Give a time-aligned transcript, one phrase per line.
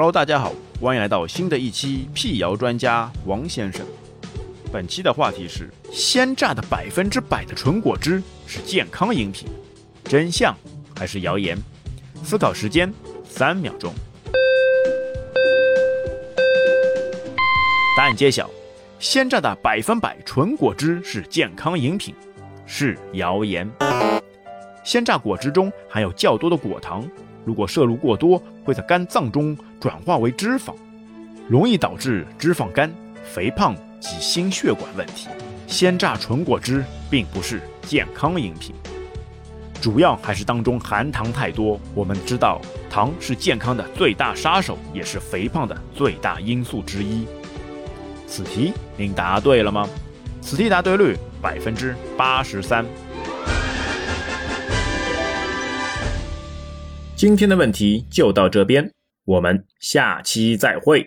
[0.00, 3.84] Hello，大家好，欢迎来到新的一期辟谣专家王先生。
[4.72, 9.46] 本期的话题是：鲜榨的百分之百的纯果汁是健康饮品，
[10.04, 10.56] 真相
[10.96, 11.54] 还是谣言？
[12.24, 12.90] 思考时间
[13.28, 13.92] 三秒钟。
[17.94, 18.48] 答案揭晓：
[18.98, 22.14] 鲜榨的百分百纯果汁是健康饮品，
[22.64, 23.70] 是谣言。
[24.82, 27.06] 鲜榨果汁中含有较多的果糖。
[27.44, 30.74] 如果摄入过多，会在肝脏中转化为脂肪，
[31.48, 32.92] 容易导致脂肪肝、
[33.24, 35.28] 肥胖及心血管问题。
[35.66, 38.74] 鲜榨纯果汁并不是健康饮品，
[39.80, 41.80] 主要还是当中含糖太多。
[41.94, 42.60] 我们知道，
[42.90, 47.26] 糖是健康的最大杀手，也是肥胖的最大因素之一。
[48.26, 49.88] 此题您答对了吗？
[50.42, 52.84] 此题答对率百分之八十三。
[57.20, 58.90] 今天的问题就到这边，
[59.26, 61.06] 我们下期再会。